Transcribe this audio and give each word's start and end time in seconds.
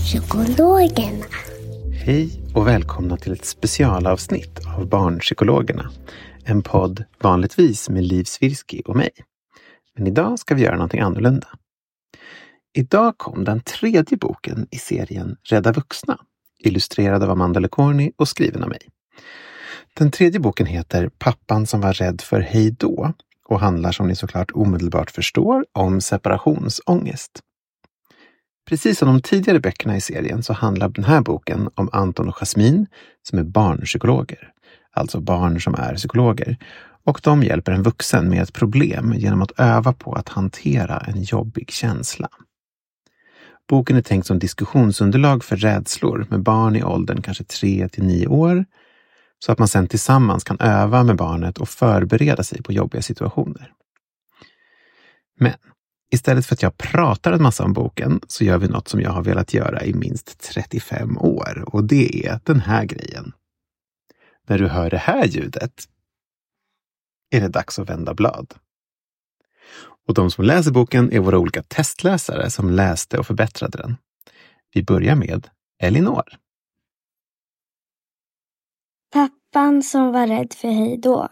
Barnpsykologerna. 0.00 1.26
Hej 2.04 2.42
och 2.54 2.66
välkomna 2.66 3.16
till 3.16 3.32
ett 3.32 3.44
specialavsnitt 3.44 4.60
av 4.76 4.88
Barnpsykologerna. 4.88 5.90
En 6.44 6.62
podd 6.62 7.04
vanligtvis 7.22 7.88
med 7.88 8.04
Liv 8.04 8.24
Svirsky 8.24 8.82
och 8.84 8.96
mig. 8.96 9.10
Men 9.96 10.06
idag 10.06 10.38
ska 10.38 10.54
vi 10.54 10.62
göra 10.62 10.74
någonting 10.74 11.00
annorlunda. 11.00 11.48
Idag 12.72 13.18
kom 13.18 13.44
den 13.44 13.60
tredje 13.60 14.18
boken 14.18 14.66
i 14.70 14.78
serien 14.78 15.36
Rädda 15.42 15.72
vuxna, 15.72 16.18
illustrerad 16.58 17.22
av 17.22 17.30
Amanda 17.30 17.60
Lecorni 17.60 18.12
och 18.16 18.28
skriven 18.28 18.62
av 18.62 18.68
mig. 18.68 18.80
Den 19.94 20.10
tredje 20.10 20.40
boken 20.40 20.66
heter 20.66 21.10
Pappan 21.18 21.66
som 21.66 21.80
var 21.80 21.92
rädd 21.92 22.20
för 22.20 22.40
hej 22.40 22.70
då 22.70 23.12
och 23.48 23.60
handlar 23.60 23.92
som 23.92 24.08
ni 24.08 24.16
såklart 24.16 24.50
omedelbart 24.54 25.10
förstår 25.10 25.66
om 25.72 26.00
separationsångest. 26.00 27.40
Precis 28.70 28.98
som 28.98 29.08
de 29.08 29.22
tidigare 29.22 29.60
böckerna 29.60 29.96
i 29.96 30.00
serien 30.00 30.42
så 30.42 30.52
handlar 30.52 30.88
den 30.88 31.04
här 31.04 31.20
boken 31.20 31.68
om 31.74 31.88
Anton 31.92 32.28
och 32.28 32.34
Jasmine 32.34 32.86
som 33.22 33.38
är 33.38 33.42
barnpsykologer. 33.42 34.52
Alltså 34.92 35.20
barn 35.20 35.60
som 35.60 35.74
är 35.74 35.94
psykologer. 35.94 36.56
Och 37.04 37.20
de 37.22 37.42
hjälper 37.42 37.72
en 37.72 37.82
vuxen 37.82 38.28
med 38.28 38.42
ett 38.42 38.52
problem 38.52 39.14
genom 39.16 39.42
att 39.42 39.60
öva 39.60 39.92
på 39.92 40.12
att 40.12 40.28
hantera 40.28 40.98
en 40.98 41.22
jobbig 41.22 41.70
känsla. 41.70 42.28
Boken 43.68 43.96
är 43.96 44.02
tänkt 44.02 44.26
som 44.26 44.38
diskussionsunderlag 44.38 45.44
för 45.44 45.56
rädslor 45.56 46.26
med 46.30 46.42
barn 46.42 46.76
i 46.76 46.84
åldern 46.84 47.22
kanske 47.22 47.44
3 47.44 47.88
till 47.88 48.04
9 48.04 48.26
år. 48.26 48.64
Så 49.38 49.52
att 49.52 49.58
man 49.58 49.68
sedan 49.68 49.88
tillsammans 49.88 50.44
kan 50.44 50.60
öva 50.60 51.02
med 51.02 51.16
barnet 51.16 51.58
och 51.58 51.68
förbereda 51.68 52.42
sig 52.42 52.62
på 52.62 52.72
jobbiga 52.72 53.02
situationer. 53.02 53.72
Men 55.38 55.54
Istället 56.12 56.46
för 56.46 56.54
att 56.54 56.62
jag 56.62 56.76
pratar 56.78 57.32
en 57.32 57.42
massa 57.42 57.64
om 57.64 57.72
boken 57.72 58.20
så 58.26 58.44
gör 58.44 58.58
vi 58.58 58.68
något 58.68 58.88
som 58.88 59.00
jag 59.00 59.10
har 59.10 59.22
velat 59.22 59.54
göra 59.54 59.84
i 59.84 59.94
minst 59.94 60.40
35 60.40 61.18
år 61.18 61.64
och 61.74 61.84
det 61.84 62.26
är 62.26 62.40
den 62.44 62.60
här 62.60 62.84
grejen. 62.84 63.32
När 64.48 64.58
du 64.58 64.68
hör 64.68 64.90
det 64.90 64.98
här 64.98 65.24
ljudet 65.26 65.84
är 67.30 67.40
det 67.40 67.48
dags 67.48 67.78
att 67.78 67.90
vända 67.90 68.14
blad. 68.14 68.54
Och 70.06 70.14
de 70.14 70.30
som 70.30 70.44
läser 70.44 70.70
boken 70.70 71.12
är 71.12 71.20
våra 71.20 71.38
olika 71.38 71.62
testläsare 71.62 72.50
som 72.50 72.70
läste 72.70 73.18
och 73.18 73.26
förbättrade 73.26 73.78
den. 73.78 73.96
Vi 74.74 74.82
börjar 74.82 75.14
med 75.14 75.48
Elinor. 75.82 76.24
Pappan 79.12 79.82
som 79.82 80.12
var 80.12 80.26
rädd 80.26 80.52
för 80.52 80.68
hej 80.68 80.98
då. 80.98 81.28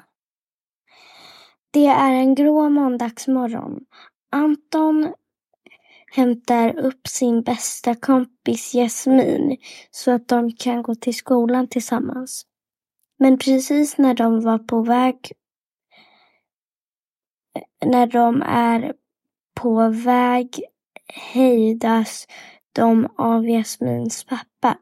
Det 1.70 1.86
är 1.86 2.12
en 2.12 2.34
grå 2.34 2.68
måndagsmorgon 2.68 3.84
Anton 4.30 5.14
hämtar 6.12 6.78
upp 6.78 7.08
sin 7.08 7.42
bästa 7.42 7.94
kompis 7.94 8.74
Jasmin 8.74 9.56
så 9.90 10.10
att 10.10 10.28
de 10.28 10.52
kan 10.52 10.82
gå 10.82 10.94
till 10.94 11.14
skolan 11.14 11.68
tillsammans. 11.68 12.46
Men 13.18 13.38
precis 13.38 13.98
när 13.98 14.14
de 14.14 14.40
var 14.40 14.58
på 14.58 14.82
väg 14.82 15.32
när 17.84 18.06
de 18.06 18.42
är 18.42 18.94
på 19.54 19.88
väg 19.88 20.62
hejdas 21.06 22.26
de 22.72 23.08
av 23.16 23.48
Jasmins 23.48 24.24
pappa. 24.24 24.78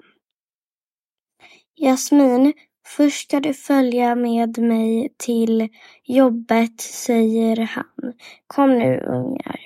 Jasmin, 1.75 2.53
Först 2.87 3.29
ska 3.29 3.41
du 3.41 3.55
följa 3.55 4.15
med 4.15 4.59
mig 4.59 5.15
till 5.17 5.69
jobbet, 6.05 6.81
säger 6.81 7.57
han. 7.57 8.15
Kom 8.47 8.79
nu 8.79 9.01
ungar. 9.01 9.61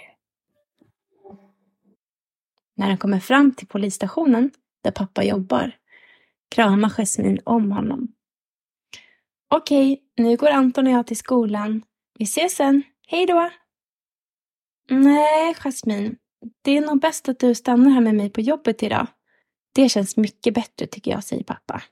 När 2.74 2.86
han 2.86 2.98
kommer 2.98 3.20
fram 3.20 3.54
till 3.54 3.66
polisstationen 3.66 4.50
där 4.82 4.90
pappa 4.90 5.24
jobbar 5.24 5.76
kramar 6.48 6.88
Jasmin 6.88 7.40
om 7.44 7.72
honom. 7.72 8.14
Okej, 9.48 10.02
nu 10.16 10.36
går 10.36 10.50
Anton 10.50 10.86
och 10.86 10.92
jag 10.92 11.06
till 11.06 11.16
skolan. 11.16 11.82
Vi 12.18 12.24
ses 12.24 12.56
sen. 12.56 12.82
Hej 13.06 13.26
då! 13.26 13.50
Nej, 14.90 15.54
Jasmin. 15.54 16.16
Det 16.62 16.76
är 16.76 16.80
nog 16.80 17.00
bäst 17.00 17.28
att 17.28 17.38
du 17.38 17.54
stannar 17.54 17.90
här 17.90 18.00
med 18.00 18.14
mig 18.14 18.30
på 18.30 18.40
jobbet 18.40 18.82
idag. 18.82 19.06
Det 19.74 19.88
känns 19.88 20.16
mycket 20.16 20.54
bättre 20.54 20.86
tycker 20.86 21.10
jag, 21.10 21.24
säger 21.24 21.44
pappa. 21.44 21.82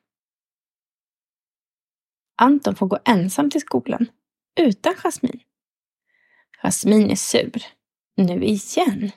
Anton 2.39 2.75
får 2.75 2.87
gå 2.87 2.99
ensam 3.05 3.51
till 3.51 3.61
skolan, 3.61 4.07
utan 4.61 4.95
Jasmin. 4.95 5.41
Jasmin 6.63 7.11
är 7.11 7.17
sur. 7.17 7.63
Nu 8.17 8.45
igen. 8.45 9.11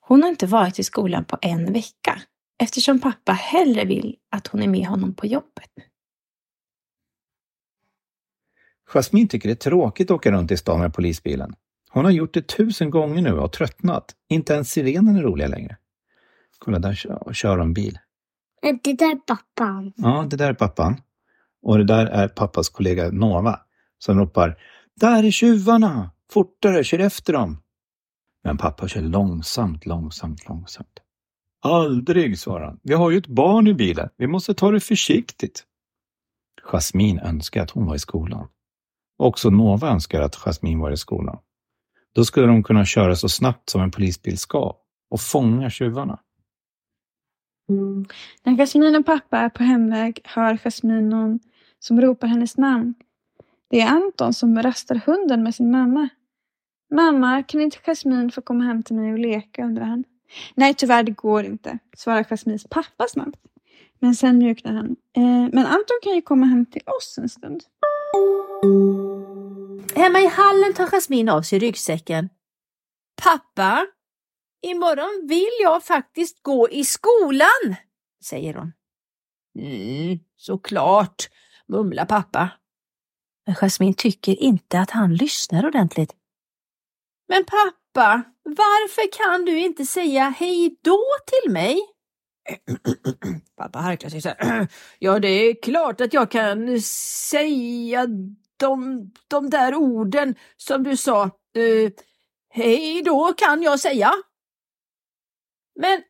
Hon 0.00 0.22
har 0.22 0.28
inte 0.28 0.46
varit 0.46 0.78
i 0.78 0.84
skolan 0.84 1.24
på 1.24 1.38
en 1.42 1.72
vecka 1.72 2.22
eftersom 2.58 3.00
pappa 3.00 3.32
hellre 3.32 3.84
vill 3.84 4.16
att 4.30 4.46
hon 4.46 4.62
är 4.62 4.68
med 4.68 4.86
honom 4.86 5.14
på 5.14 5.26
jobbet. 5.26 5.70
Jasmin 8.86 9.28
tycker 9.28 9.48
det 9.48 9.52
är 9.52 9.70
tråkigt 9.70 10.10
att 10.10 10.14
åka 10.14 10.32
runt 10.32 10.50
i 10.50 10.56
stan 10.56 10.80
med 10.80 10.94
polisbilen. 10.94 11.54
Hon 11.90 12.04
har 12.04 12.12
gjort 12.12 12.34
det 12.34 12.48
tusen 12.48 12.90
gånger 12.90 13.22
nu 13.22 13.32
och 13.32 13.52
tröttnat. 13.52 14.14
Inte 14.28 14.52
ens 14.52 14.70
sirenen 14.70 15.16
är 15.16 15.22
roliga 15.22 15.48
längre. 15.48 15.76
Kolla, 16.58 16.78
där 16.78 16.94
kör, 16.94 17.32
kör 17.32 17.58
de 17.58 17.74
bil. 17.74 17.98
Det 18.82 18.92
där 18.92 19.12
är 19.12 19.16
pappan. 19.16 19.92
Ja, 19.96 20.26
det 20.30 20.36
där 20.36 20.48
är 20.48 20.54
pappan. 20.54 21.00
Och 21.62 21.78
det 21.78 21.84
där 21.84 22.06
är 22.06 22.28
pappas 22.28 22.68
kollega 22.68 23.10
Nova 23.10 23.60
som 23.98 24.18
ropar 24.18 24.58
Där 25.00 25.24
är 25.24 25.30
tjuvarna! 25.30 26.10
Fortare, 26.30 26.84
kör 26.84 26.98
efter 26.98 27.32
dem! 27.32 27.62
Men 28.44 28.56
pappa 28.56 28.88
kör 28.88 29.00
långsamt, 29.00 29.86
långsamt, 29.86 30.48
långsamt. 30.48 31.00
Aldrig, 31.62 32.38
svarar 32.38 32.66
han. 32.66 32.80
Vi 32.82 32.94
har 32.94 33.10
ju 33.10 33.18
ett 33.18 33.26
barn 33.26 33.66
i 33.66 33.74
bilen. 33.74 34.08
Vi 34.16 34.26
måste 34.26 34.54
ta 34.54 34.70
det 34.70 34.80
försiktigt. 34.80 35.64
Jasmin 36.62 37.18
önskar 37.18 37.62
att 37.62 37.70
hon 37.70 37.86
var 37.86 37.94
i 37.94 37.98
skolan. 37.98 38.48
Också 39.16 39.50
Nova 39.50 39.88
önskar 39.88 40.20
att 40.20 40.34
Jasmin 40.34 40.78
var 40.78 40.90
i 40.90 40.96
skolan. 40.96 41.38
Då 42.14 42.24
skulle 42.24 42.46
de 42.46 42.62
kunna 42.62 42.84
köra 42.84 43.16
så 43.16 43.28
snabbt 43.28 43.70
som 43.70 43.80
en 43.80 43.90
polisbil 43.90 44.38
ska 44.38 44.76
och 45.10 45.20
fånga 45.20 45.70
tjuvarna. 45.70 46.20
Mm. 47.68 48.04
När 48.42 48.56
Jasmin 48.56 48.96
och 48.96 49.06
pappa 49.06 49.38
är 49.38 49.48
på 49.48 49.62
hemväg 49.62 50.20
hör 50.24 50.56
Jasmin 50.56 51.08
någon 51.08 51.40
som 51.80 52.00
ropar 52.00 52.26
hennes 52.28 52.56
namn. 52.56 52.94
Det 53.70 53.80
är 53.80 53.88
Anton 53.88 54.34
som 54.34 54.62
rastar 54.62 55.00
hunden 55.06 55.42
med 55.42 55.54
sin 55.54 55.70
mamma. 55.70 56.08
Mamma, 56.94 57.42
kan 57.42 57.60
inte 57.60 57.78
Jasmin 57.86 58.30
få 58.30 58.40
komma 58.40 58.64
hem 58.64 58.82
till 58.82 58.96
mig 58.96 59.12
och 59.12 59.18
leka, 59.18 59.64
undrar 59.64 59.84
han. 59.84 60.04
Nej, 60.54 60.74
tyvärr, 60.74 61.02
det 61.02 61.12
går 61.12 61.44
inte, 61.44 61.78
svarar 61.96 62.24
Jasmins 62.30 62.66
pappa 62.70 63.06
snabbt. 63.08 63.40
Men 63.98 64.14
sen 64.14 64.38
mjuknar 64.38 64.72
han. 64.72 64.96
Eh, 65.16 65.48
men 65.52 65.66
Anton 65.66 65.98
kan 66.02 66.14
ju 66.14 66.22
komma 66.22 66.46
hem 66.46 66.66
till 66.66 66.82
oss 66.86 67.18
en 67.18 67.28
stund. 67.28 67.62
Hemma 69.94 70.20
i 70.20 70.26
hallen 70.26 70.74
tar 70.74 70.86
Jasmin 70.86 71.28
av 71.28 71.42
sig 71.42 71.58
ryggsäcken. 71.58 72.28
Pappa, 73.22 73.86
imorgon 74.62 75.26
vill 75.28 75.52
jag 75.62 75.84
faktiskt 75.84 76.42
gå 76.42 76.68
i 76.70 76.84
skolan, 76.84 77.76
säger 78.24 78.54
hon. 78.54 78.72
Mm, 79.58 80.18
såklart, 80.36 81.28
mumlar 81.70 82.04
pappa. 82.04 82.50
Men 83.46 83.54
Jasmin 83.54 83.94
tycker 83.94 84.42
inte 84.42 84.80
att 84.80 84.90
han 84.90 85.14
lyssnar 85.14 85.66
ordentligt. 85.66 86.14
Men 87.28 87.44
pappa, 87.44 88.22
varför 88.42 89.12
kan 89.12 89.44
du 89.44 89.58
inte 89.58 89.86
säga 89.86 90.28
hej 90.28 90.76
då 90.82 91.00
till 91.26 91.52
mig? 91.52 91.80
Pappa 93.56 93.78
harklar 93.78 94.10
sig 94.10 94.22
så 94.22 94.28
här. 94.28 94.68
Ja, 94.98 95.18
det 95.18 95.28
är 95.28 95.62
klart 95.62 96.00
att 96.00 96.12
jag 96.12 96.30
kan 96.30 96.80
säga 97.30 98.06
de, 98.56 99.10
de 99.28 99.50
där 99.50 99.74
orden 99.74 100.34
som 100.56 100.82
du 100.82 100.96
sa. 100.96 101.24
Uh, 101.58 101.90
hej 102.48 103.02
då 103.02 103.32
kan 103.32 103.62
jag 103.62 103.80
säga. 103.80 104.12
Men 105.80 106.02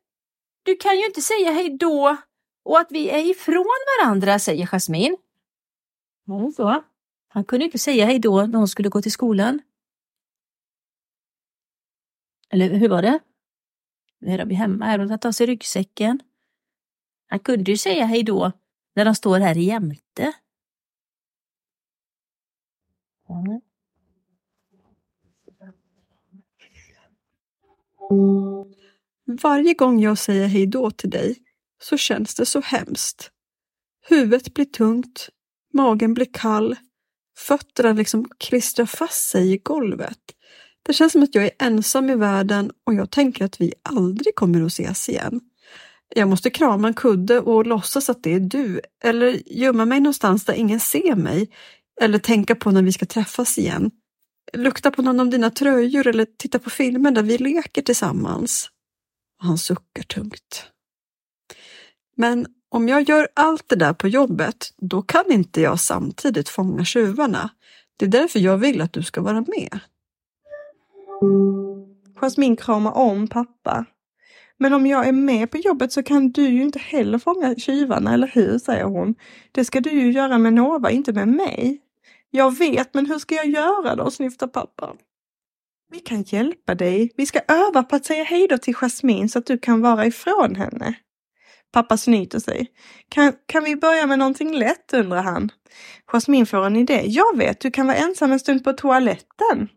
du 0.63 0.77
kan 0.77 0.99
ju 0.99 1.07
inte 1.07 1.23
säga 1.23 1.51
hej 1.51 1.77
då 1.79 2.17
och 2.65 2.79
att 2.79 2.87
vi 2.91 3.11
är 3.11 3.31
ifrån 3.31 3.77
varandra, 3.99 4.39
säger 4.39 4.67
Jasmin 4.67 5.17
hon 6.39 6.53
så. 6.53 6.83
Han 7.29 7.45
kunde 7.45 7.65
inte 7.65 7.79
säga 7.79 8.07
hej 8.07 8.19
då 8.19 8.47
när 8.47 8.59
hon 8.59 8.69
skulle 8.69 8.89
gå 8.89 9.03
till 9.03 9.13
skolan. 9.13 9.61
Eller 12.49 12.75
hur 12.75 12.89
var 12.89 13.03
det? 13.03 13.21
Nu 14.19 14.33
är 14.33 14.39
de 14.39 14.55
hemma 14.55 14.85
här, 14.85 14.99
och 14.99 15.21
tar 15.21 15.29
av 15.29 15.33
sig 15.33 15.47
ryggsäcken. 15.47 16.21
Han 17.27 17.39
kunde 17.39 17.71
ju 17.71 17.77
säga 17.77 18.05
hej 18.05 18.23
då 18.23 18.53
när 18.95 19.05
de 19.05 19.15
står 19.15 19.39
här 19.39 19.55
jämte. 19.55 20.33
Mm. 23.29 23.61
Varje 29.43 29.75
gång 29.75 30.01
jag 30.01 30.19
säger 30.19 30.47
hej 30.47 30.67
då 30.67 30.91
till 30.91 31.11
dig 31.11 31.37
så 31.83 31.97
känns 31.97 32.35
det 32.35 32.47
så 32.47 32.61
hemskt. 32.61 33.33
Huvudet 34.09 34.55
blir 34.55 34.65
tungt, 34.65 35.29
magen 35.73 36.15
blir 36.15 36.29
kall, 36.33 36.77
fötterna 37.39 37.93
liksom 37.93 38.29
klistrar 38.39 38.87
fast 38.87 39.29
sig 39.31 39.53
i 39.53 39.59
golvet. 39.59 40.19
Det 40.83 40.93
känns 40.93 41.13
som 41.13 41.23
att 41.23 41.35
jag 41.35 41.45
är 41.45 41.51
ensam 41.59 42.11
i 42.11 42.15
världen 42.15 42.71
och 42.87 42.95
jag 42.95 43.11
tänker 43.11 43.45
att 43.45 43.61
vi 43.61 43.75
aldrig 43.83 44.35
kommer 44.35 44.63
att 44.63 44.73
ses 44.73 45.09
igen. 45.09 45.41
Jag 46.15 46.29
måste 46.29 46.51
krama 46.51 46.89
en 46.89 46.95
kudde 46.95 47.41
och 47.41 47.67
låtsas 47.67 48.11
att 48.11 48.23
det 48.23 48.35
är 48.35 48.41
du, 48.41 48.81
eller 49.05 49.53
gömma 49.53 49.85
mig 49.85 50.01
någonstans 50.01 50.45
där 50.45 50.55
ingen 50.55 50.81
ser 50.81 51.15
mig, 51.15 51.51
eller 52.01 52.19
tänka 52.19 52.55
på 52.55 52.71
när 52.71 52.83
vi 52.83 52.93
ska 52.93 53.07
träffas 53.07 53.59
igen. 53.59 53.91
Lukta 54.53 54.91
på 54.91 55.03
någon 55.03 55.21
av 55.21 55.31
dina 55.31 55.51
tröjor 55.51 56.07
eller 56.07 56.27
titta 56.39 56.59
på 56.59 56.71
filmer 56.71 57.11
där 57.11 57.23
vi 57.23 57.39
leker 57.39 57.83
tillsammans. 57.83 58.71
Och 59.41 59.47
han 59.47 59.59
suckar 59.59 60.03
tungt. 60.03 60.65
Men 62.17 62.47
om 62.71 62.89
jag 62.89 63.09
gör 63.09 63.29
allt 63.35 63.69
det 63.69 63.77
där 63.77 63.93
på 63.93 64.09
jobbet, 64.09 64.75
då 64.77 65.03
kan 65.03 65.33
inte 65.33 65.61
jag 65.61 65.81
samtidigt 65.81 66.49
fånga 66.49 66.85
tjuvarna. 66.85 67.51
Det 67.97 68.05
är 68.05 68.09
därför 68.09 68.39
jag 68.39 68.59
vill 68.59 68.81
att 68.81 68.93
du 68.93 69.03
ska 69.03 69.21
vara 69.21 69.41
med. 69.41 69.81
Jasmin 72.17 72.57
kramar 72.57 72.93
om 72.93 73.29
pappa. 73.29 73.85
Men 74.59 74.73
om 74.73 74.87
jag 74.87 75.09
är 75.09 75.13
med 75.13 75.51
på 75.51 75.57
jobbet 75.57 75.93
så 75.93 76.03
kan 76.03 76.31
du 76.33 76.49
ju 76.49 76.63
inte 76.63 76.79
heller 76.79 77.19
fånga 77.19 77.55
tjuvarna, 77.55 78.15
eller 78.15 78.31
hur? 78.35 78.59
säger 78.59 78.85
hon. 78.85 79.15
Det 79.53 79.65
ska 79.65 79.81
du 79.81 79.91
ju 79.91 80.13
göra 80.13 80.39
med 80.39 80.53
Nova, 80.53 80.91
inte 80.91 81.13
med 81.13 81.29
mig. 81.29 81.81
Jag 82.31 82.59
vet, 82.59 82.95
men 82.95 83.07
hur 83.07 83.19
ska 83.19 83.35
jag 83.35 83.47
göra 83.47 83.97
då? 83.97 84.11
snyftar 84.11 84.47
pappa. 84.47 84.95
Vi 85.91 85.99
kan 85.99 86.23
hjälpa 86.23 86.75
dig. 86.75 87.13
Vi 87.17 87.27
ska 87.27 87.41
öva 87.49 87.83
på 87.83 87.97
att 87.97 88.05
säga 88.05 88.25
hej 88.25 88.47
då 88.49 88.59
till 88.59 88.75
Jasmin 88.75 89.29
så 89.29 89.39
att 89.39 89.47
du 89.47 89.59
kan 89.59 89.81
vara 89.81 90.07
ifrån 90.07 90.55
henne. 90.57 90.95
Pappa 91.73 91.97
snyter 91.97 92.39
sig. 92.39 92.73
Kan, 93.09 93.33
kan 93.47 93.65
vi 93.65 93.77
börja 93.77 94.07
med 94.07 94.19
någonting 94.19 94.55
lätt, 94.55 94.93
undrar 94.93 95.23
han. 95.23 95.51
Jasmin 96.07 96.47
får 96.47 96.67
en 96.67 96.77
idé. 96.77 97.05
Jag 97.07 97.37
vet, 97.37 97.61
du 97.61 97.71
kan 97.71 97.87
vara 97.87 97.97
ensam 97.97 98.33
en 98.33 98.41
stund 98.41 98.65
på 98.65 98.73
toaletten. 98.73 99.69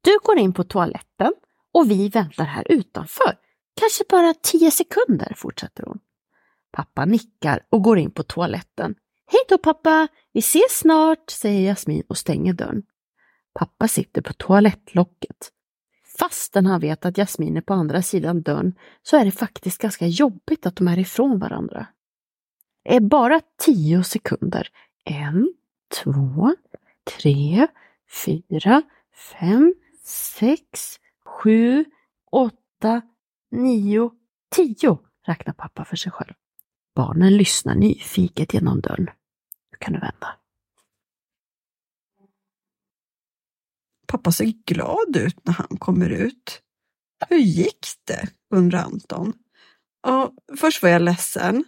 Du 0.00 0.18
går 0.22 0.38
in 0.38 0.52
på 0.52 0.64
toaletten 0.64 1.32
och 1.72 1.90
vi 1.90 2.08
väntar 2.08 2.44
här 2.44 2.72
utanför. 2.72 3.38
Kanske 3.80 4.04
bara 4.08 4.34
tio 4.34 4.70
sekunder, 4.70 5.34
fortsätter 5.36 5.84
hon. 5.86 5.98
Pappa 6.72 7.04
nickar 7.04 7.66
och 7.70 7.82
går 7.82 7.98
in 7.98 8.10
på 8.10 8.22
toaletten. 8.22 8.94
Hej 9.26 9.40
då 9.48 9.58
pappa, 9.58 10.08
vi 10.32 10.38
ses 10.38 10.78
snart, 10.78 11.30
säger 11.30 11.68
Jasmin 11.68 12.02
och 12.08 12.18
stänger 12.18 12.52
dörren. 12.52 12.82
Pappa 13.54 13.88
sitter 13.88 14.22
på 14.22 14.32
toalettlocket. 14.32 15.50
Fastän 16.18 16.66
han 16.66 16.80
vet 16.80 17.04
att 17.04 17.16
Jasmin 17.16 17.56
är 17.56 17.60
på 17.60 17.74
andra 17.74 18.02
sidan 18.02 18.42
dörren 18.42 18.74
så 19.02 19.16
är 19.16 19.24
det 19.24 19.30
faktiskt 19.30 19.78
ganska 19.78 20.06
jobbigt 20.06 20.66
att 20.66 20.76
de 20.76 20.88
är 20.88 20.98
ifrån 20.98 21.38
varandra. 21.38 21.86
Det 22.84 22.96
är 22.96 23.00
bara 23.00 23.40
tio 23.58 24.04
sekunder. 24.04 24.68
En, 25.04 25.54
två, 26.02 26.56
tre, 27.18 27.66
fyra, 28.24 28.82
fem, 29.40 29.74
sex, 30.04 31.00
sju, 31.24 31.84
åtta, 32.30 33.02
nio, 33.50 34.10
tio, 34.50 34.98
räknar 35.26 35.54
pappa 35.54 35.84
för 35.84 35.96
sig 35.96 36.12
själv. 36.12 36.32
Barnen 36.94 37.36
lyssnar 37.36 37.74
nyfiket 37.74 38.54
genom 38.54 38.80
dörren. 38.80 39.10
Nu 39.70 39.78
kan 39.78 39.92
du 39.92 40.00
vända. 40.00 40.36
Pappa 44.14 44.32
ser 44.32 44.52
glad 44.66 45.16
ut 45.16 45.46
när 45.46 45.52
han 45.52 45.76
kommer 45.78 46.10
ut. 46.10 46.60
Hur 47.28 47.36
gick 47.36 47.86
det? 48.04 48.28
undrar 48.54 48.78
Anton. 48.78 49.32
Ja, 50.02 50.32
först 50.56 50.82
var 50.82 50.90
jag 50.90 51.02
ledsen. 51.02 51.64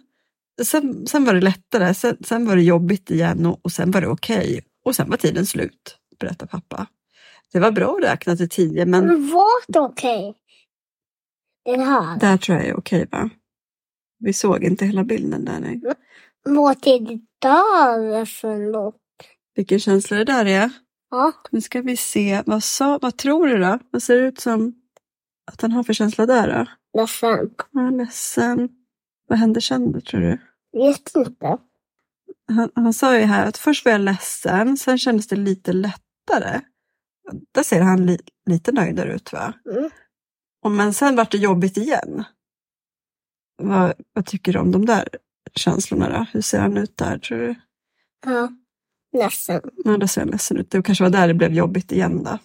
Sen, 0.63 1.07
sen 1.07 1.25
var 1.25 1.33
det 1.33 1.41
lättare, 1.41 1.93
sen, 1.93 2.17
sen 2.23 2.45
var 2.45 2.55
det 2.55 2.61
jobbigt 2.61 3.11
igen 3.11 3.45
och, 3.45 3.59
och 3.61 3.71
sen 3.71 3.91
var 3.91 4.01
det 4.01 4.07
okej. 4.07 4.37
Okay. 4.37 4.61
Och 4.85 4.95
sen 4.95 5.09
var 5.09 5.17
tiden 5.17 5.45
slut, 5.45 5.97
berättar 6.19 6.47
pappa. 6.47 6.87
Det 7.53 7.59
var 7.59 7.71
bra 7.71 7.95
att 7.97 8.03
räkna 8.03 8.35
till 8.35 8.49
tio, 8.49 8.85
men... 8.85 9.07
Men 9.07 9.29
var 9.29 9.71
det 9.73 9.79
okej? 9.79 10.29
Okay? 10.29 11.77
Den 11.77 11.87
här? 11.87 12.19
Där 12.19 12.37
tror 12.37 12.57
jag 12.57 12.67
är 12.67 12.77
okej, 12.77 13.03
okay, 13.03 13.19
va? 13.19 13.29
Vi 14.19 14.33
såg 14.33 14.63
inte 14.63 14.85
hela 14.85 15.03
bilden 15.03 15.45
där. 15.45 15.59
Nej. 15.59 15.81
Vad 16.43 16.87
är 16.87 16.99
det 16.99 17.19
där 17.39 18.25
för 18.25 18.71
något? 18.71 18.95
Vilken 19.55 19.79
känsla 19.79 20.17
det 20.17 20.23
där 20.23 20.45
är? 20.45 20.71
Ja. 21.09 21.33
Nu 21.51 21.61
ska 21.61 21.81
vi 21.81 21.97
se. 21.97 22.43
Vad, 22.45 22.63
sa, 22.63 22.99
vad 23.01 23.17
tror 23.17 23.47
du 23.47 23.57
då? 23.57 23.79
Vad 23.91 24.03
ser 24.03 24.15
det 24.15 24.27
ut 24.27 24.39
som 24.39 24.75
att 25.51 25.61
han 25.61 25.71
har 25.71 25.83
för 25.83 25.93
känsla 25.93 26.25
där 26.25 26.47
då? 26.47 26.65
Ledsen. 27.01 27.55
Ja, 27.71 27.89
ledsen. 27.89 28.69
Vad 29.27 29.39
händer 29.39 29.61
sen 29.61 29.91
då, 29.91 30.01
tror 30.01 30.21
du? 30.21 30.37
Vet 30.73 31.15
inte. 31.15 31.57
Han, 32.47 32.71
han 32.75 32.93
sa 32.93 33.17
ju 33.17 33.25
här 33.25 33.45
att 33.47 33.57
först 33.57 33.85
var 33.85 33.91
jag 33.91 34.01
ledsen, 34.01 34.77
sen 34.77 34.97
kändes 34.97 35.27
det 35.27 35.35
lite 35.35 35.73
lättare. 35.73 36.61
Där 37.51 37.63
ser 37.63 37.81
han 37.81 38.05
li, 38.05 38.19
lite 38.45 38.71
nöjdare 38.71 39.13
ut 39.13 39.33
va? 39.33 39.53
Mm. 39.71 39.89
Och, 40.61 40.71
men 40.71 40.93
sen 40.93 41.15
vart 41.15 41.31
det 41.31 41.37
jobbigt 41.37 41.77
igen. 41.77 42.23
Vad, 43.57 43.93
vad 44.13 44.25
tycker 44.25 44.53
du 44.53 44.59
om 44.59 44.71
de 44.71 44.85
där 44.85 45.09
känslorna 45.55 46.09
då? 46.09 46.25
Hur 46.33 46.41
ser 46.41 46.59
han 46.59 46.77
ut 46.77 46.97
där 46.97 47.17
tror 47.17 47.37
du? 47.37 47.55
Ja, 48.25 48.49
ledsen. 49.17 49.61
Ja, 49.85 49.97
där 49.97 50.07
ser 50.07 50.21
han 50.21 50.29
ledsen 50.29 50.57
ut. 50.57 50.71
Det 50.71 50.81
kanske 50.81 51.03
var 51.03 51.11
där 51.11 51.27
det 51.27 51.33
blev 51.33 51.53
jobbigt 51.53 51.91
igen 51.91 52.23
då. 52.23 52.37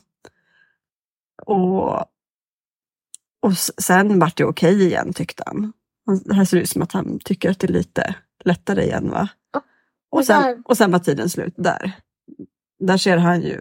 Och, 1.46 2.00
och 3.42 3.56
sen 3.82 4.18
vart 4.18 4.36
det 4.36 4.44
okej 4.44 4.74
okay 4.74 4.86
igen 4.86 5.12
tyckte 5.12 5.42
han. 5.46 5.72
Det 6.24 6.34
här 6.34 6.44
ser 6.44 6.56
ut 6.56 6.68
som 6.68 6.82
att 6.82 6.92
han 6.92 7.18
tycker 7.24 7.50
att 7.50 7.58
det 7.58 7.66
är 7.66 7.72
lite 7.72 8.14
lättare 8.44 8.82
igen 8.82 9.10
va? 9.10 9.28
Och 10.10 10.24
sen, 10.24 10.62
och 10.64 10.76
sen 10.76 10.90
var 10.90 10.98
tiden 10.98 11.28
slut 11.28 11.54
där. 11.56 11.92
Där 12.78 12.96
ser 12.96 13.16
han 13.16 13.42
ju, 13.42 13.60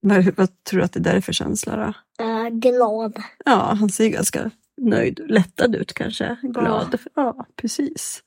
vad, 0.00 0.36
vad 0.36 0.64
tror 0.64 0.78
du 0.78 0.84
att 0.84 0.92
det 0.92 1.00
där 1.00 1.14
är 1.14 1.20
för 1.20 1.32
känsla 1.32 1.76
då? 1.76 2.24
Äh, 2.24 2.48
glad. 2.48 3.22
Ja, 3.44 3.74
han 3.80 3.88
ser 3.90 4.08
ganska 4.08 4.50
nöjd, 4.76 5.20
lättad 5.28 5.74
ut 5.74 5.92
kanske. 5.92 6.36
Glad. 6.42 6.98
Ja, 7.04 7.10
ja 7.14 7.46
precis. 7.56 8.22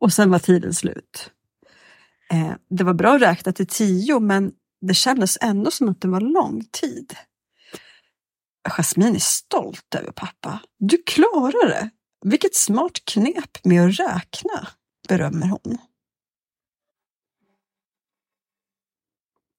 Och 0.00 0.12
sen 0.12 0.30
var 0.30 0.38
tiden 0.38 0.74
slut. 0.74 1.30
Eh, 2.30 2.52
det 2.70 2.84
var 2.84 2.94
bra 2.94 3.14
att 3.14 3.22
räkna 3.22 3.52
till 3.52 3.66
tio 3.66 4.20
men 4.20 4.52
det 4.80 4.94
kändes 4.94 5.38
ändå 5.40 5.70
som 5.70 5.88
att 5.88 6.00
det 6.00 6.08
var 6.08 6.20
lång 6.20 6.64
tid. 6.72 7.14
Jasmin 8.68 9.14
är 9.14 9.18
stolt 9.18 9.94
över 9.94 10.12
pappa. 10.12 10.60
Du 10.78 11.02
klarar 11.06 11.68
det! 11.68 11.90
Vilket 12.24 12.54
smart 12.54 13.04
knep 13.04 13.64
med 13.64 13.88
att 13.88 14.00
räkna, 14.00 14.68
berömmer 15.08 15.46
hon. 15.46 15.78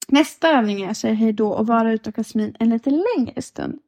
Nästa 0.08 0.50
övning 0.50 0.82
är 0.82 0.90
att 0.90 0.98
säga 0.98 1.14
hej 1.14 1.34
då 1.34 1.50
och 1.50 1.68
vara 1.68 1.94
ute 1.94 2.10
och 2.10 2.18
Jasmin 2.18 2.56
en 2.60 2.70
lite 2.70 2.90
längre 2.90 3.42
stund. 3.42 3.80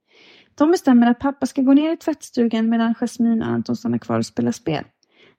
De 0.55 0.71
bestämmer 0.71 1.11
att 1.11 1.19
pappa 1.19 1.45
ska 1.45 1.61
gå 1.61 1.73
ner 1.73 1.93
i 1.93 1.97
tvättstugan 1.97 2.69
medan 2.69 2.95
Jasmin 2.99 3.41
och 3.41 3.47
Anton 3.47 3.75
stannar 3.75 3.97
kvar 3.97 4.19
och 4.19 4.25
spelar 4.25 4.51
spel. 4.51 4.85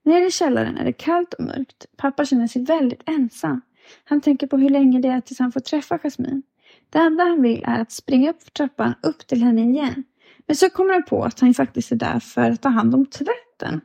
Nere 0.04 0.26
i 0.26 0.30
källaren 0.30 0.78
är 0.78 0.84
det 0.84 0.92
kallt 0.92 1.34
och 1.34 1.44
mörkt. 1.44 1.86
Pappa 1.96 2.24
känner 2.24 2.46
sig 2.46 2.64
väldigt 2.64 3.02
ensam. 3.06 3.60
Han 4.04 4.20
tänker 4.20 4.46
på 4.46 4.56
hur 4.56 4.70
länge 4.70 5.00
det 5.00 5.08
är 5.08 5.20
tills 5.20 5.38
han 5.38 5.52
får 5.52 5.60
träffa 5.60 5.98
Jasmin. 5.98 6.42
Det 6.90 6.98
enda 6.98 7.24
han 7.24 7.42
vill 7.42 7.64
är 7.66 7.80
att 7.80 7.92
springa 7.92 8.30
upp 8.30 8.42
för 8.42 8.50
trappan 8.50 8.94
upp 9.02 9.26
till 9.26 9.42
henne 9.42 9.62
igen. 9.62 10.04
Men 10.46 10.56
så 10.56 10.70
kommer 10.70 10.92
han 10.92 11.02
på 11.02 11.24
att 11.24 11.40
han 11.40 11.54
faktiskt 11.54 11.92
är 11.92 11.96
där 11.96 12.20
för 12.20 12.50
att 12.50 12.62
ta 12.62 12.68
hand 12.68 12.94
om 12.94 13.06
tvätten. 13.06 13.80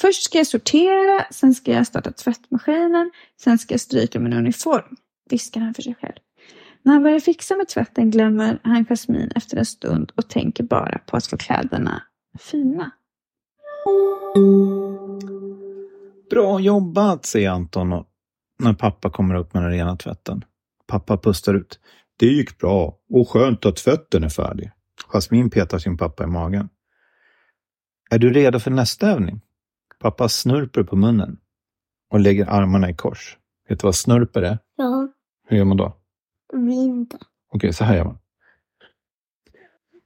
Först 0.00 0.22
ska 0.22 0.38
jag 0.38 0.46
sortera, 0.46 1.24
sen 1.30 1.54
ska 1.54 1.72
jag 1.72 1.86
starta 1.86 2.12
tvättmaskinen, 2.12 3.10
sen 3.40 3.58
ska 3.58 3.74
jag 3.74 3.80
stryka 3.80 4.20
min 4.20 4.32
uniform, 4.32 4.96
viskar 5.30 5.60
han 5.60 5.74
för 5.74 5.82
sig 5.82 5.94
själv. 5.94 6.16
När 6.82 6.92
han 6.92 7.02
börjar 7.02 7.20
fixa 7.20 7.56
med 7.56 7.68
tvätten 7.68 8.10
glömmer 8.10 8.58
han 8.62 8.84
Jasmin 8.84 9.32
efter 9.34 9.56
en 9.56 9.66
stund 9.66 10.12
och 10.14 10.28
tänker 10.28 10.64
bara 10.64 10.98
på 10.98 11.16
att 11.16 11.26
få 11.26 11.36
kläderna 11.36 12.02
fina. 12.38 12.90
Bra 16.30 16.60
jobbat, 16.60 17.26
säger 17.26 17.50
Anton 17.50 18.04
när 18.58 18.74
pappa 18.74 19.10
kommer 19.10 19.34
upp 19.34 19.54
med 19.54 19.62
den 19.62 19.70
rena 19.70 19.96
tvätten. 19.96 20.44
Pappa 20.86 21.16
pustar 21.18 21.54
ut. 21.54 21.80
Det 22.18 22.26
gick 22.26 22.58
bra 22.58 22.98
och 23.10 23.28
skönt 23.28 23.66
att 23.66 23.76
tvätten 23.76 24.24
är 24.24 24.28
färdig. 24.28 24.70
Jasmin 25.08 25.50
petar 25.50 25.78
sin 25.78 25.96
pappa 25.96 26.24
i 26.24 26.26
magen. 26.26 26.68
Är 28.10 28.18
du 28.18 28.32
redo 28.32 28.58
för 28.58 28.70
nästa 28.70 29.10
övning? 29.10 29.40
Pappa 30.00 30.28
snurper 30.28 30.82
på 30.82 30.96
munnen 30.96 31.38
och 32.10 32.20
lägger 32.20 32.46
armarna 32.46 32.90
i 32.90 32.94
kors. 32.94 33.38
Vet 33.68 33.80
du 33.80 33.86
vad 33.86 33.94
snurper 33.94 34.42
är? 34.42 34.58
Ja, 34.76 35.08
Hur 35.48 35.56
gör 35.56 35.64
man 35.64 35.76
då? 35.76 35.96
vind. 36.52 37.14
Okej, 37.52 37.72
så 37.72 37.84
här 37.84 37.96
gör 37.96 38.04
man. 38.04 38.18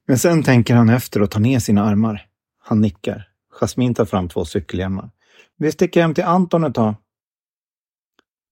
Men 0.07 0.19
sen 0.19 0.43
tänker 0.43 0.75
han 0.75 0.89
efter 0.89 1.23
och 1.23 1.31
tar 1.31 1.41
ner 1.41 1.59
sina 1.59 1.83
armar. 1.85 2.27
Han 2.59 2.81
nickar. 2.81 3.29
Jasmin 3.61 3.95
tar 3.95 4.05
fram 4.05 4.29
två 4.29 4.45
cykelhjälmar. 4.45 5.11
Vi 5.57 5.73
sticker 5.73 6.03
hem 6.03 6.15
till 6.15 6.25
Anton 6.25 6.65
ett 6.65 6.75
tag. 6.75 6.95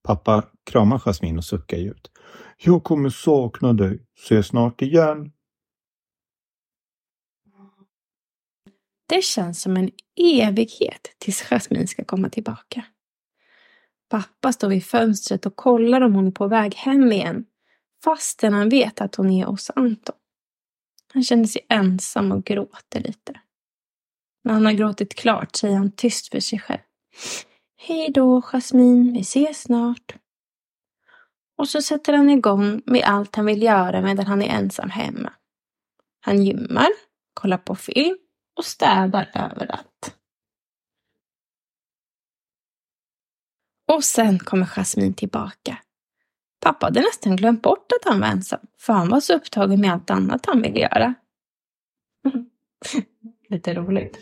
Pappa 0.03 0.43
kramar 0.71 0.99
Jasmin 0.99 1.37
och 1.37 1.45
suckar 1.45 1.77
djupt. 1.77 2.11
Jag 2.57 2.83
kommer 2.83 3.09
sakna 3.09 3.73
dig. 3.73 4.05
Ses 4.17 4.47
snart 4.47 4.81
igen. 4.81 5.31
Det 9.09 9.23
känns 9.23 9.61
som 9.61 9.77
en 9.77 9.91
evighet 10.15 11.15
tills 11.17 11.41
Jasmin 11.41 11.87
ska 11.87 12.03
komma 12.03 12.29
tillbaka. 12.29 12.85
Pappa 14.09 14.53
står 14.53 14.69
vid 14.69 14.85
fönstret 14.85 15.45
och 15.45 15.55
kollar 15.55 16.01
om 16.01 16.15
hon 16.15 16.27
är 16.27 16.31
på 16.31 16.47
väg 16.47 16.75
hem 16.75 17.11
igen, 17.11 17.45
fastän 18.03 18.53
han 18.53 18.69
vet 18.69 19.01
att 19.01 19.15
hon 19.15 19.29
är 19.29 19.45
hos 19.45 19.69
Anton. 19.75 20.15
Han 21.13 21.23
känner 21.23 21.45
sig 21.45 21.65
ensam 21.69 22.31
och 22.31 22.43
gråter 22.43 22.99
lite. 22.99 23.39
När 24.43 24.53
han 24.53 24.65
har 24.65 24.73
gråtit 24.73 25.15
klart 25.15 25.55
säger 25.55 25.75
han 25.75 25.91
tyst 25.91 26.27
för 26.27 26.39
sig 26.39 26.59
själv. 26.59 26.79
Hej 27.77 28.11
då, 28.11 28.41
Jasmin, 28.41 29.13
vi 29.13 29.19
ses 29.19 29.61
snart. 29.61 30.15
Och 31.57 31.69
så 31.69 31.81
sätter 31.81 32.13
han 32.13 32.29
igång 32.29 32.81
med 32.85 33.03
allt 33.03 33.35
han 33.35 33.45
vill 33.45 33.63
göra 33.63 34.01
medan 34.01 34.25
han 34.25 34.41
är 34.41 34.49
ensam 34.49 34.89
hemma. 34.89 35.33
Han 36.21 36.43
gymmar, 36.43 36.87
kollar 37.33 37.57
på 37.57 37.75
film 37.75 38.17
och 38.57 38.65
städar 38.65 39.31
överallt. 39.33 40.15
Och 43.87 44.03
sen 44.03 44.39
kommer 44.39 44.65
Jasmin 44.65 45.13
tillbaka. 45.13 45.77
Pappa 46.61 46.85
hade 46.85 47.01
nästan 47.01 47.35
glömt 47.35 47.61
bort 47.61 47.91
att 47.91 48.11
han 48.11 48.19
var 48.19 48.27
ensam, 48.27 48.59
för 48.79 48.93
han 48.93 49.09
var 49.09 49.19
så 49.19 49.33
upptagen 49.33 49.81
med 49.81 49.93
allt 49.93 50.09
annat 50.09 50.45
han 50.45 50.61
ville 50.61 50.79
göra. 50.79 51.13
Lite 53.49 53.73
roligt. 53.73 54.17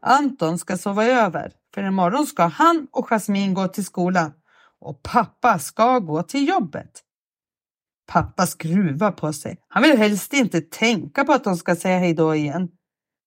Anton 0.00 0.58
ska 0.58 0.76
sova 0.76 1.04
över, 1.04 1.52
för 1.74 1.82
imorgon 1.82 2.26
ska 2.26 2.42
han 2.42 2.86
och 2.90 3.06
Jasmin 3.08 3.54
gå 3.54 3.68
till 3.68 3.84
skolan 3.84 4.32
och 4.80 5.02
pappa 5.02 5.58
ska 5.58 5.98
gå 5.98 6.22
till 6.22 6.48
jobbet. 6.48 7.02
Pappa 8.06 8.46
skruvar 8.46 9.12
på 9.12 9.32
sig. 9.32 9.56
Han 9.68 9.82
vill 9.82 9.98
helst 9.98 10.32
inte 10.32 10.60
tänka 10.60 11.24
på 11.24 11.32
att 11.32 11.44
de 11.44 11.56
ska 11.56 11.76
säga 11.76 11.98
hej 11.98 12.14
då 12.14 12.34
igen. 12.34 12.68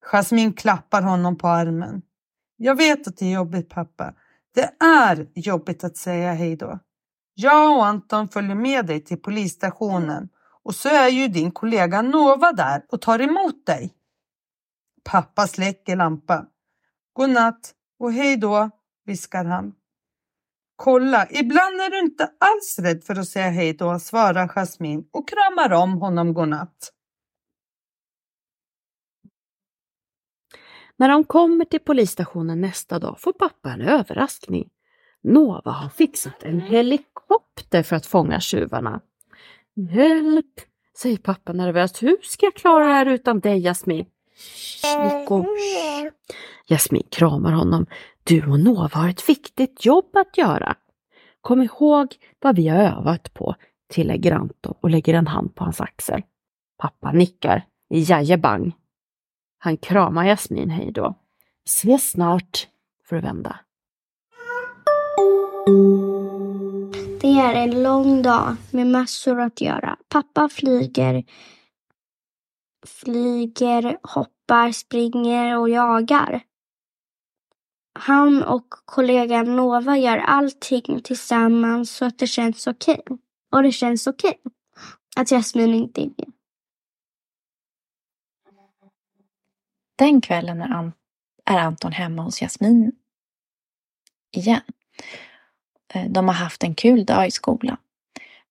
Jasmin 0.05 0.53
klappar 0.53 1.01
honom 1.01 1.37
på 1.37 1.47
armen. 1.47 2.01
Jag 2.57 2.75
vet 2.75 3.07
att 3.07 3.17
det 3.17 3.25
är 3.25 3.33
jobbigt 3.33 3.69
pappa. 3.69 4.13
Det 4.53 4.85
är 4.85 5.27
jobbigt 5.35 5.83
att 5.83 5.97
säga 5.97 6.33
hej 6.33 6.55
då. 6.55 6.79
Jag 7.33 7.77
och 7.77 7.85
Anton 7.85 8.27
följer 8.27 8.55
med 8.55 8.85
dig 8.85 9.03
till 9.03 9.21
polisstationen 9.21 10.29
och 10.65 10.75
så 10.75 10.89
är 10.89 11.09
ju 11.09 11.27
din 11.27 11.51
kollega 11.51 12.01
Nova 12.01 12.51
där 12.51 12.85
och 12.89 13.01
tar 13.01 13.19
emot 13.19 13.65
dig. 13.65 13.93
Pappa 15.03 15.47
släcker 15.47 15.95
lampan. 15.95 16.47
Godnatt 17.13 17.73
och 17.99 18.13
hej 18.13 18.37
då, 18.37 18.69
viskar 19.05 19.45
han. 19.45 19.73
Kolla, 20.75 21.27
ibland 21.29 21.81
är 21.81 21.89
du 21.89 21.99
inte 21.99 22.23
alls 22.23 22.79
rädd 22.79 23.03
för 23.03 23.19
att 23.19 23.27
säga 23.27 23.49
hej 23.49 23.73
då, 23.73 23.99
svarar 23.99 24.47
Jasmin 24.47 25.09
och 25.11 25.29
kramar 25.29 25.73
om 25.73 25.93
honom 26.01 26.33
godnatt. 26.33 26.91
När 30.97 31.09
de 31.09 31.23
kommer 31.23 31.65
till 31.65 31.79
polisstationen 31.79 32.61
nästa 32.61 32.99
dag 32.99 33.19
får 33.19 33.33
pappa 33.33 33.71
en 33.71 33.81
överraskning. 33.81 34.69
Nova 35.23 35.71
har 35.71 35.89
fixat 35.89 36.43
en 36.43 36.59
helikopter 36.59 37.83
för 37.83 37.95
att 37.95 38.05
fånga 38.05 38.39
tjuvarna. 38.39 39.01
Hjälp, 39.75 40.61
säger 40.97 41.17
pappa 41.17 41.53
nervöst. 41.53 42.03
Hur 42.03 42.17
ska 42.23 42.45
jag 42.45 42.55
klara 42.55 42.87
det 42.87 42.93
här 42.93 43.05
utan 43.05 43.39
dig, 43.39 43.59
Jasmin? 43.59 44.05
Nico. 44.83 45.45
Jasmin 46.67 47.03
kramar 47.11 47.51
honom. 47.51 47.85
Du 48.23 48.51
och 48.51 48.59
Nova 48.59 48.89
har 48.93 49.09
ett 49.09 49.29
viktigt 49.29 49.85
jobb 49.85 50.15
att 50.17 50.37
göra. 50.37 50.75
Kom 51.41 51.61
ihåg 51.61 52.15
vad 52.41 52.55
vi 52.55 52.67
har 52.67 52.83
övat 52.83 53.33
på, 53.33 53.55
tillägger 53.87 54.31
Anton 54.31 54.73
och 54.81 54.89
lägger 54.89 55.13
en 55.13 55.27
hand 55.27 55.55
på 55.55 55.63
hans 55.63 55.81
axel. 55.81 56.21
Pappa 56.77 57.11
nickar. 57.11 57.65
Jajebang. 57.89 58.75
Han 59.57 59.77
kramar 59.77 60.25
Jasmin 60.25 60.69
hej 60.69 60.91
då. 60.91 61.15
Ses 61.65 62.11
snart, 62.11 62.67
för 63.03 63.15
att 63.15 63.23
vända. 63.23 63.59
Är 67.39 67.53
en 67.53 67.83
lång 67.83 68.21
dag 68.21 68.55
med 68.71 68.87
massor 68.87 69.39
att 69.41 69.61
göra. 69.61 69.97
Pappa 70.09 70.49
flyger, 70.49 71.23
flyger, 72.87 73.97
hoppar, 74.03 74.71
springer 74.71 75.57
och 75.57 75.69
jagar. 75.69 76.43
Han 77.99 78.43
och 78.43 78.69
kollegan 78.69 79.55
Nova 79.55 79.97
gör 79.97 80.17
allting 80.17 81.01
tillsammans 81.03 81.95
så 81.95 82.05
att 82.05 82.19
det 82.19 82.27
känns 82.27 82.67
okej. 82.67 83.01
Och 83.51 83.63
det 83.63 83.71
känns 83.71 84.07
okej 84.07 84.41
att 85.15 85.31
Jasmin 85.31 85.73
inte 85.73 86.01
är 86.01 86.05
med. 86.05 86.31
Den 89.95 90.21
kvällen 90.21 90.61
är, 90.61 90.91
är 91.45 91.57
Anton 91.57 91.91
hemma 91.91 92.21
hos 92.21 92.41
Jasmin 92.41 92.91
igen. 94.31 94.61
Eh, 95.95 96.05
de 96.09 96.27
har 96.27 96.35
haft 96.35 96.63
en 96.63 96.75
kul 96.75 97.05
dag 97.05 97.27
i 97.27 97.31
skolan. 97.31 97.77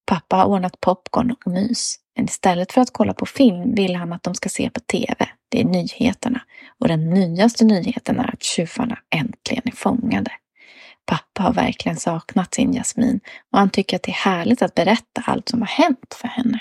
Pappa 0.06 0.36
har 0.36 0.44
ordnat 0.44 0.80
popcorn 0.80 1.30
och 1.30 1.46
mys. 1.46 1.98
Men 2.16 2.24
istället 2.24 2.72
för 2.72 2.80
att 2.80 2.92
kolla 2.92 3.14
på 3.14 3.26
film 3.26 3.74
vill 3.74 3.96
han 3.96 4.12
att 4.12 4.22
de 4.22 4.34
ska 4.34 4.48
se 4.48 4.70
på 4.70 4.80
TV. 4.80 5.28
Det 5.48 5.60
är 5.60 5.64
nyheterna. 5.64 6.40
Och 6.78 6.88
den 6.88 7.10
nyaste 7.10 7.64
nyheten 7.64 8.20
är 8.20 8.34
att 8.34 8.42
tjuvarna 8.42 8.98
äntligen 9.10 9.62
är 9.64 9.76
fångade. 9.76 10.30
Pappa 11.06 11.42
har 11.42 11.52
verkligen 11.52 11.96
saknat 11.96 12.54
sin 12.54 12.72
Jasmin 12.72 13.20
och 13.52 13.58
han 13.58 13.70
tycker 13.70 13.96
att 13.96 14.02
det 14.02 14.10
är 14.10 14.30
härligt 14.30 14.62
att 14.62 14.74
berätta 14.74 15.22
allt 15.26 15.48
som 15.48 15.60
har 15.60 15.68
hänt 15.68 16.14
för 16.20 16.28
henne. 16.28 16.60